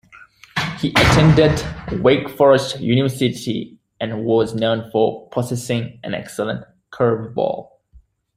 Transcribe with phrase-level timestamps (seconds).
[0.79, 1.63] He attended
[2.03, 7.69] Wake Forest University and was known for possessing an excellent curveball.